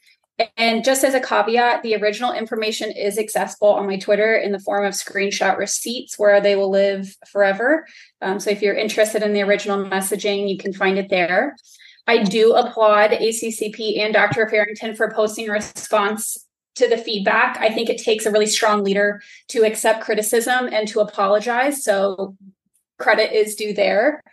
[0.56, 4.60] And just as a caveat, the original information is accessible on my Twitter in the
[4.60, 7.86] form of screenshot receipts where they will live forever.
[8.22, 11.56] Um, so if you're interested in the original messaging, you can find it there.
[12.08, 14.50] I do applaud ACCP and Dr.
[14.50, 17.58] Farrington for posting a response to the feedback.
[17.60, 21.84] I think it takes a really strong leader to accept criticism and to apologize.
[21.84, 22.36] So
[22.98, 24.24] credit is due there.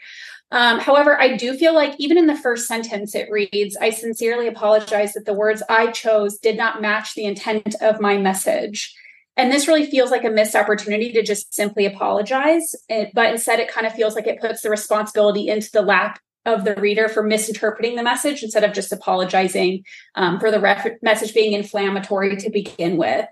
[0.52, 4.46] Um, however, I do feel like even in the first sentence, it reads, I sincerely
[4.46, 8.94] apologize that the words I chose did not match the intent of my message.
[9.36, 12.74] And this really feels like a missed opportunity to just simply apologize.
[12.88, 16.18] Eh, but instead, it kind of feels like it puts the responsibility into the lap
[16.46, 21.02] of the reader for misinterpreting the message instead of just apologizing um, for the ref-
[21.02, 23.26] message being inflammatory to begin with.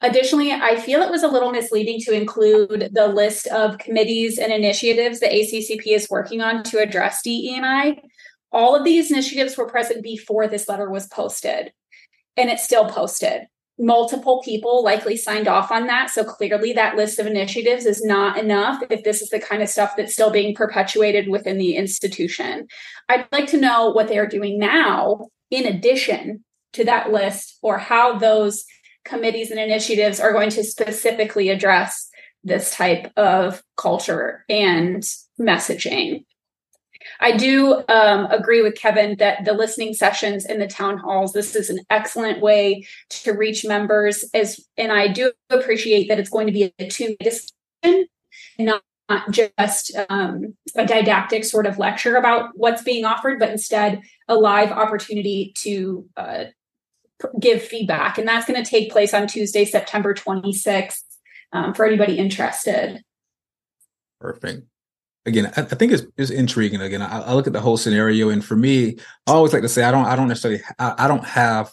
[0.00, 4.52] Additionally, I feel it was a little misleading to include the list of committees and
[4.52, 8.00] initiatives that ACCP is working on to address DEI.
[8.52, 11.72] All of these initiatives were present before this letter was posted,
[12.36, 13.48] and it's still posted.
[13.76, 16.10] Multiple people likely signed off on that.
[16.10, 19.68] So clearly, that list of initiatives is not enough if this is the kind of
[19.68, 22.68] stuff that's still being perpetuated within the institution.
[23.08, 26.44] I'd like to know what they are doing now, in addition
[26.74, 28.64] to that list, or how those
[29.08, 32.08] committees and initiatives are going to specifically address
[32.44, 35.02] this type of culture and
[35.40, 36.24] messaging.
[37.20, 41.56] I do um, agree with Kevin that the listening sessions in the town halls, this
[41.56, 46.46] is an excellent way to reach members as and I do appreciate that it's going
[46.46, 48.06] to be a two discussion,
[48.58, 54.02] not, not just um, a didactic sort of lecture about what's being offered, but instead
[54.28, 56.44] a live opportunity to uh,
[57.40, 58.18] give feedback.
[58.18, 61.02] And that's going to take place on Tuesday, September 26th
[61.52, 63.02] um, for anybody interested.
[64.20, 64.66] Perfect.
[65.26, 66.80] Again, I, think it's, it's intriguing.
[66.80, 68.96] Again, I, I, look at the whole scenario, and for me,
[69.26, 71.70] I always like to say I don't I don't necessarily I, I don't have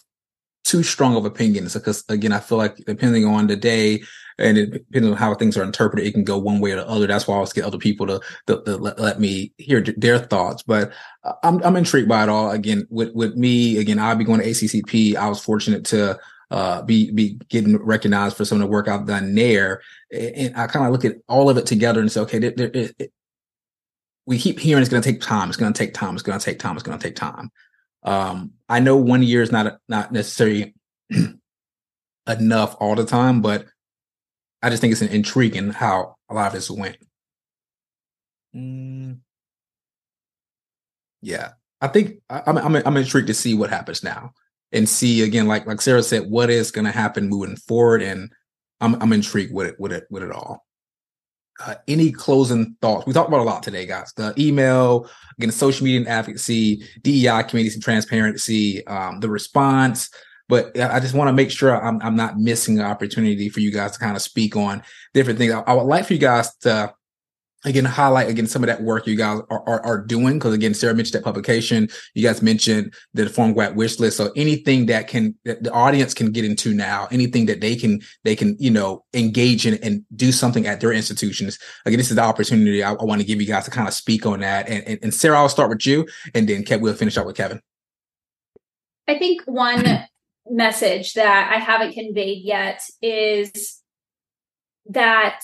[0.65, 4.03] too strong of opinions because again, I feel like depending on the day
[4.37, 6.87] and it, depending on how things are interpreted, it can go one way or the
[6.87, 7.07] other.
[7.07, 10.19] That's why I always get other people to, to, to let, let, me hear their
[10.19, 10.63] thoughts.
[10.63, 10.91] But
[11.43, 12.51] I'm I'm intrigued by it all.
[12.51, 15.15] Again, with with me, again, I'll be going to ACCP.
[15.15, 16.19] I was fortunate to
[16.51, 19.81] uh, be be getting recognized for some of the work I've done there,
[20.11, 22.71] and I kind of look at all of it together and say, okay, there, there,
[22.73, 23.11] it,
[24.25, 25.49] we keep hearing it's going to take time.
[25.49, 26.15] It's going to take time.
[26.15, 26.75] It's going to take time.
[26.75, 27.51] It's going to take time.
[28.03, 30.75] Um, I know one year is not not necessarily
[32.27, 33.65] enough all the time, but
[34.65, 36.97] I just think it's intriguing how a lot of this went.
[38.55, 39.19] Mm.
[41.21, 41.51] Yeah,
[41.81, 44.31] I think I, am I'm, I'm intrigued to see what happens now
[44.71, 48.31] and see again, like like Sarah said, what is going to happen moving forward, and
[48.81, 50.65] I'm I'm intrigued with it with it with it all.
[51.63, 53.05] Uh, any closing thoughts?
[53.05, 54.13] We talked about a lot today, guys.
[54.17, 55.07] The email,
[55.37, 60.09] again, social media and advocacy, DEI communities and transparency, um, the response,
[60.47, 63.71] but I just want to make sure I'm, I'm not missing an opportunity for you
[63.71, 64.83] guys to kind of speak on
[65.13, 65.53] different things.
[65.53, 66.93] I, I would like for you guys to
[67.65, 70.73] again highlight again some of that work you guys are, are, are doing because again
[70.73, 71.89] sarah mentioned that publication.
[72.13, 74.17] You guys mentioned the Pharm Grad Wish List.
[74.17, 78.01] So anything that can that the audience can get into now anything that they can
[78.23, 82.15] they can you know engage in and do something at their institutions again this is
[82.15, 84.69] the opportunity i, I want to give you guys to kind of speak on that.
[84.69, 87.35] And, and, and sarah i'll start with you and then Kev, we'll finish up with
[87.35, 87.61] kevin.
[89.07, 90.05] I think one
[90.47, 93.81] message that I haven't conveyed yet is
[94.87, 95.41] that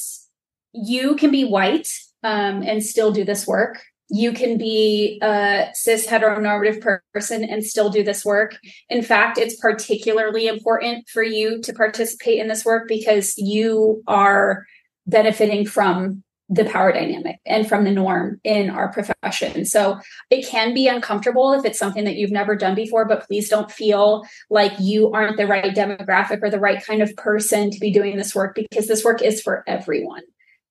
[0.73, 1.89] you can be white
[2.23, 3.81] um, and still do this work.
[4.09, 8.57] You can be a cis heteronormative person and still do this work.
[8.89, 14.65] In fact, it's particularly important for you to participate in this work because you are
[15.07, 19.63] benefiting from the power dynamic and from the norm in our profession.
[19.63, 19.97] So
[20.29, 23.71] it can be uncomfortable if it's something that you've never done before, but please don't
[23.71, 27.89] feel like you aren't the right demographic or the right kind of person to be
[27.89, 30.23] doing this work because this work is for everyone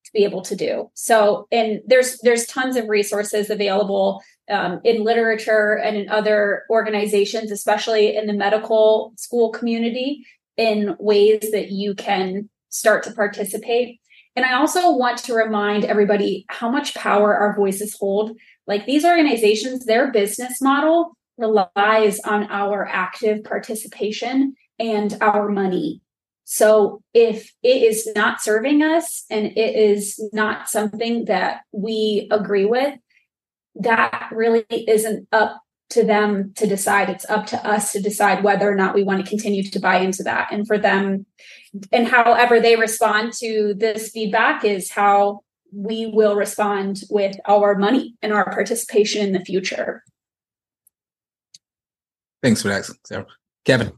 [0.04, 0.90] to be able to do.
[0.92, 7.50] So and there's there's tons of resources available um, in literature and in other organizations,
[7.50, 10.26] especially in the medical school community,
[10.58, 13.99] in ways that you can start to participate
[14.40, 18.38] and I also want to remind everybody how much power our voices hold.
[18.66, 26.00] Like these organizations, their business model relies on our active participation and our money.
[26.44, 32.64] So if it is not serving us and it is not something that we agree
[32.64, 32.98] with,
[33.74, 35.60] that really isn't up
[35.90, 37.10] to them to decide.
[37.10, 39.98] It's up to us to decide whether or not we want to continue to buy
[39.98, 40.50] into that.
[40.50, 41.26] And for them,
[41.92, 45.40] and however they respond to this feedback is how
[45.72, 50.02] we will respond with our money and our participation in the future.
[52.42, 53.26] Thanks for that, Sarah.
[53.64, 53.92] Kevin.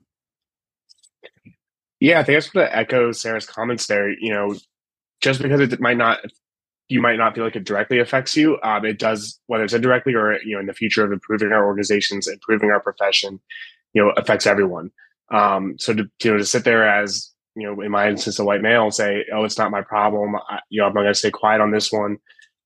[2.00, 4.10] Yeah, I think I just want to echo Sarah's comments there.
[4.10, 4.56] You know,
[5.20, 6.18] just because it might not,
[6.88, 8.58] you might not feel like it directly affects you.
[8.62, 11.64] Um, it does, whether it's indirectly or you know, in the future of improving our
[11.64, 13.40] organizations, improving our profession,
[13.92, 14.90] you know, affects everyone.
[15.30, 18.44] Um, so to you know to sit there as you know, in my instance, a
[18.44, 21.18] white male say, "Oh, it's not my problem." I, you know, I'm not going to
[21.18, 22.18] stay quiet on this one.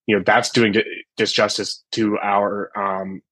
[0.07, 0.75] You know, that's doing
[1.19, 3.23] disjustice to our um,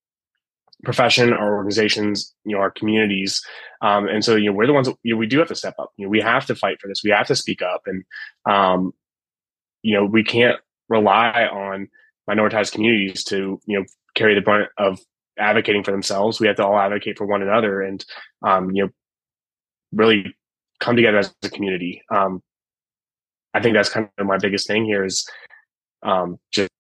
[0.84, 3.42] profession, our organizations, you know, our communities.
[3.80, 5.54] Um, and so, you know, we're the ones that, you know, we do have to
[5.54, 5.90] step up.
[5.96, 7.02] You know, we have to fight for this.
[7.04, 8.04] We have to speak up, and
[8.46, 8.92] um,
[9.82, 11.88] you know, we can't rely on
[12.28, 13.84] minoritized communities to you know
[14.14, 14.98] carry the brunt of
[15.38, 16.40] advocating for themselves.
[16.40, 18.04] We have to all advocate for one another, and
[18.46, 18.90] um, you know,
[19.92, 20.34] really
[20.84, 22.02] come together as a community.
[22.14, 22.42] Um,
[23.54, 25.26] I think that's kind of my biggest thing here is
[26.02, 26.70] um, just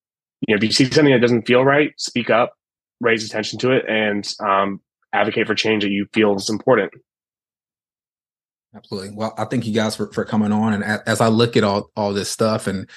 [0.46, 2.52] you know if you see something that doesn't feel right, speak up,
[3.00, 4.80] raise attention to it, and um,
[5.12, 6.92] advocate for change that you feel is important.
[8.76, 9.12] Absolutely.
[9.14, 10.74] Well, I thank you guys for, for coming on.
[10.74, 12.90] And as I look at all all this stuff, and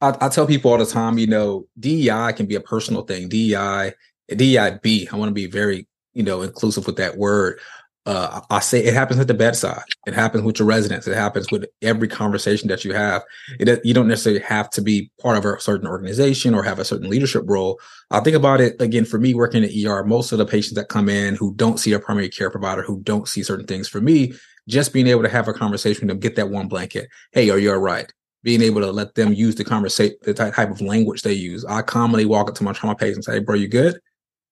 [0.00, 3.28] I, I tell people all the time, you know, DEI can be a personal thing.
[3.28, 3.94] DEI,
[4.30, 5.12] DEIB.
[5.12, 7.58] I want to be very you know inclusive with that word
[8.06, 9.82] uh, I say it happens at the bedside.
[10.06, 11.08] It happens with your residents.
[11.08, 13.24] It happens with every conversation that you have.
[13.58, 16.84] It, you don't necessarily have to be part of a certain organization or have a
[16.84, 17.80] certain leadership role.
[18.12, 20.04] I think about it again for me working at ER.
[20.04, 23.00] Most of the patients that come in who don't see a primary care provider, who
[23.00, 24.34] don't see certain things, for me,
[24.68, 27.08] just being able to have a conversation with them, get that one blanket.
[27.32, 28.12] Hey, are you all right?
[28.44, 31.64] Being able to let them use the conversation, the type of language they use.
[31.64, 33.98] I commonly walk up to my trauma patients and say, hey, "Bro, you good?"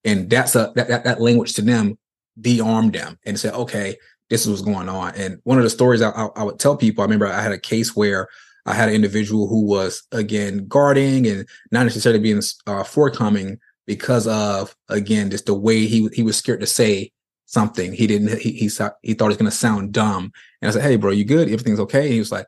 [0.04, 1.96] And that's a that, that that language to them
[2.40, 3.96] de-arm them and say, okay,
[4.30, 5.14] this is what's going on.
[5.14, 7.52] And one of the stories I, I, I would tell people, I remember I had
[7.52, 8.28] a case where
[8.66, 14.26] I had an individual who was again guarding and not necessarily being uh, forthcoming because
[14.26, 17.12] of again just the way he he was scared to say
[17.44, 17.92] something.
[17.92, 18.40] He didn't.
[18.40, 20.32] He he, he thought it was going to sound dumb.
[20.62, 21.48] And I said, "Hey, bro, you good?
[21.48, 22.46] Everything's okay?" And he was like,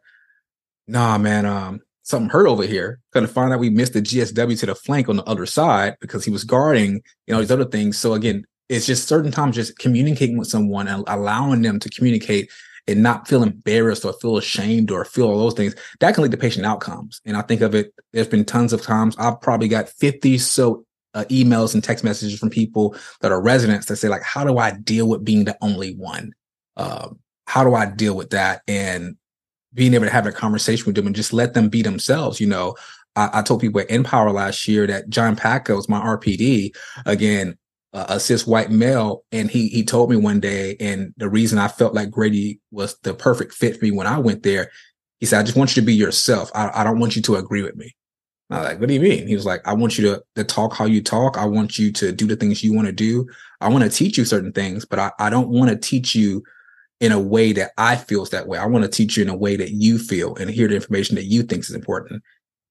[0.86, 1.44] "Nah, man.
[1.44, 3.00] Um, something hurt over here.
[3.12, 6.24] Gonna find out we missed the GSW to the flank on the other side because
[6.24, 7.98] he was guarding, you know, these other things.
[7.98, 12.50] So again, it's just certain times just communicating with someone and allowing them to communicate
[12.88, 16.30] and not feel embarrassed or feel ashamed or feel all those things that can lead
[16.30, 17.20] to patient outcomes.
[17.24, 20.84] And I think of it, there's been tons of times I've probably got 50 so
[21.14, 24.58] uh, emails and text messages from people that are residents that say like, how do
[24.58, 26.32] I deal with being the only one?
[26.76, 28.62] Um, how do I deal with that?
[28.68, 29.16] And
[29.72, 32.40] being able to have a conversation with them and just let them be themselves.
[32.40, 32.76] You know,
[33.16, 36.74] I, I told people at Empower last year that John was my RPD.
[37.04, 37.56] Again,
[38.08, 41.68] a cis white male, and he he told me one day, and the reason I
[41.68, 44.70] felt like Grady was the perfect fit for me when I went there,
[45.18, 46.50] he said, "I just want you to be yourself.
[46.54, 47.96] I, I don't want you to agree with me."
[48.50, 50.44] I was like, "What do you mean?" He was like, "I want you to to
[50.44, 51.38] talk how you talk.
[51.38, 53.26] I want you to do the things you want to do.
[53.60, 56.42] I want to teach you certain things, but I, I don't want to teach you."
[57.00, 58.58] in a way that I feels that way.
[58.58, 61.14] I want to teach you in a way that you feel and hear the information
[61.16, 62.22] that you think is important.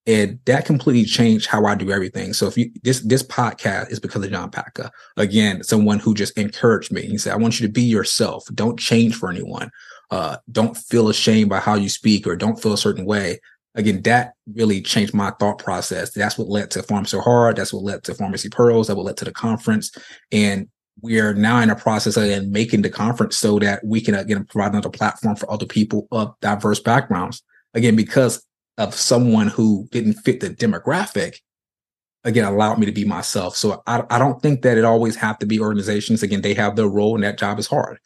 [0.08, 2.34] And that completely changed how I do everything.
[2.34, 4.92] So if you this this podcast is because of John Packer.
[5.18, 7.04] Again, someone who just encouraged me.
[7.04, 8.46] He said, I want you to be yourself.
[8.54, 9.72] Don't change for anyone.
[10.12, 13.40] Uh, don't feel ashamed by how you speak or don't feel a certain way.
[13.74, 16.12] Again, that really changed my thought process.
[16.12, 17.56] That's what led to Pharm So Hard.
[17.58, 18.88] That's what led to Pharmacy Pearls.
[18.88, 19.92] That what led to the conference.
[20.32, 20.70] And
[21.02, 24.46] we are now in a process of making the conference so that we can again
[24.46, 27.44] provide another platform for other people of diverse backgrounds.
[27.74, 28.46] Again, because
[28.78, 31.38] of someone who didn't fit the demographic,
[32.24, 33.56] again, allowed me to be myself.
[33.56, 36.24] So I, I don't think that it always have to be organizations.
[36.24, 38.00] Again, they have their role and that job is hard.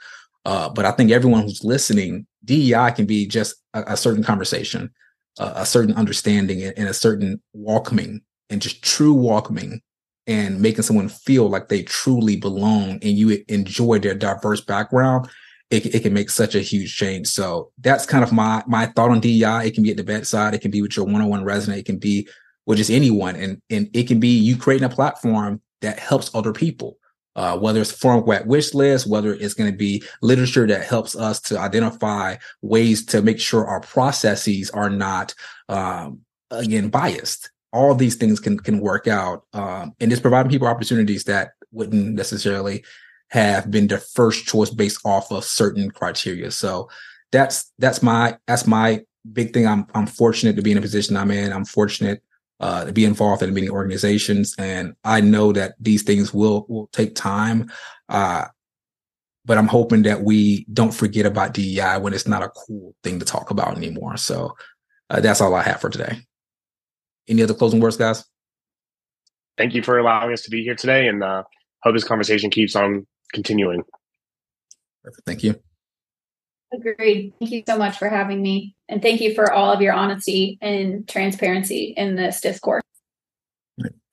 [0.45, 4.91] Uh, but I think everyone who's listening, DEI can be just a, a certain conversation,
[5.37, 9.81] a certain understanding and, and a certain welcoming and just true welcoming
[10.27, 15.29] and making someone feel like they truly belong and you enjoy their diverse background,
[15.69, 17.27] it, it can make such a huge change.
[17.27, 19.67] So that's kind of my my thought on DEI.
[19.67, 21.97] It can be at the bedside, it can be with your one-on-one resident, it can
[21.97, 22.27] be
[22.65, 26.53] with just anyone, and and it can be you creating a platform that helps other
[26.53, 26.97] people.
[27.35, 31.15] Uh, whether it's Pharm Grad Wish List, whether it's going to be literature that helps
[31.15, 35.33] us to identify ways to make sure our processes are not
[35.69, 40.67] um, again biased all these things can can work out um, and it's providing people
[40.67, 42.83] opportunities that wouldn't necessarily
[43.29, 46.51] have been the first choice based off of certain criteria.
[46.51, 46.89] So
[47.31, 49.67] that's that's my that's my big thing.
[49.67, 51.53] I'm i'm fortunate to be in a position i'm in.
[51.53, 52.21] I'm fortunate
[52.59, 56.87] uh, to be involved in many organizations and i know that these things will will
[56.87, 57.71] take time
[58.09, 58.45] uh,
[59.45, 63.19] but i'm hoping that we don't forget about dei when it's not a cool thing
[63.19, 64.17] to talk about anymore.
[64.17, 64.55] So
[65.09, 66.19] uh, that's all i have for today.
[67.27, 68.25] Any other closing words, guys?
[69.57, 71.43] Thank you for allowing us to be here today, and uh,
[71.83, 73.83] hope this conversation keeps on continuing.
[75.03, 75.25] Perfect.
[75.25, 75.59] Thank you.
[76.71, 77.33] Agreed.
[77.39, 80.59] Thank you so much for having me, and thank you for all of your honesty
[80.61, 82.83] and transparency in this discourse.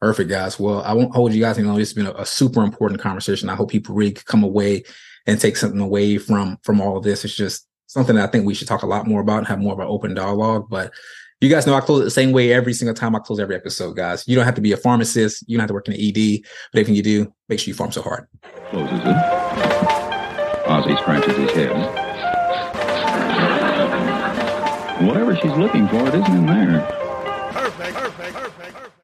[0.00, 0.60] Perfect, guys.
[0.60, 1.80] Well, I won't hold you guys any longer.
[1.80, 3.48] This has been a, a, super important conversation.
[3.48, 4.84] I hope people really come away
[5.26, 7.24] and take something away from from all of this.
[7.24, 9.58] It's just something that I think we should talk a lot more about and have
[9.58, 10.66] more of an open dialogue.
[10.68, 10.92] But
[11.41, 13.57] you guys know I close it the same way every single time I close every
[13.57, 14.26] episode, guys.
[14.26, 15.45] You don't have to be a pharmacist.
[15.47, 16.43] You don't have to work in the ED.
[16.72, 18.26] But if you do, make sure you Pharm So Hard.
[18.70, 19.16] Closes it.
[20.66, 21.72] Ozzy scratches his head.
[25.07, 27.05] Whatever she's looking for, it isn't in there.